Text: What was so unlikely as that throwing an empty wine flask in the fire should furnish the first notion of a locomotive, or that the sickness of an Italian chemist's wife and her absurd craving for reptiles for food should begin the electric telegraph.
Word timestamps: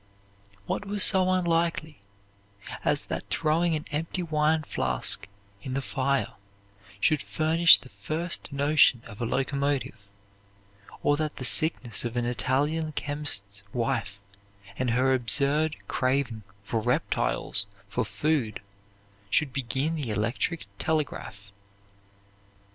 What 0.65 0.83
was 0.87 1.03
so 1.03 1.29
unlikely 1.29 1.99
as 2.83 3.03
that 3.05 3.29
throwing 3.29 3.75
an 3.75 3.85
empty 3.91 4.23
wine 4.23 4.63
flask 4.63 5.27
in 5.61 5.75
the 5.75 5.81
fire 5.83 6.33
should 6.99 7.21
furnish 7.21 7.77
the 7.77 7.89
first 7.89 8.51
notion 8.51 9.03
of 9.05 9.21
a 9.21 9.27
locomotive, 9.27 10.11
or 11.03 11.17
that 11.17 11.35
the 11.35 11.45
sickness 11.45 12.03
of 12.03 12.17
an 12.17 12.25
Italian 12.25 12.93
chemist's 12.93 13.61
wife 13.73 14.23
and 14.75 14.89
her 14.89 15.13
absurd 15.13 15.75
craving 15.87 16.41
for 16.63 16.79
reptiles 16.79 17.67
for 17.87 18.03
food 18.03 18.59
should 19.29 19.53
begin 19.53 19.93
the 19.93 20.09
electric 20.09 20.65
telegraph. 20.79 21.51